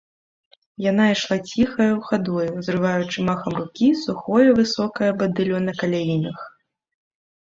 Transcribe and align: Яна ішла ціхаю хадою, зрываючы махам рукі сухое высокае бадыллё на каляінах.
Яна 0.83 1.03
ішла 1.15 1.35
ціхаю 1.49 1.97
хадою, 2.07 2.47
зрываючы 2.67 3.27
махам 3.29 3.53
рукі 3.61 3.89
сухое 4.07 4.47
высокае 4.61 5.11
бадыллё 5.21 5.57
на 5.71 5.81
каляінах. 5.83 6.39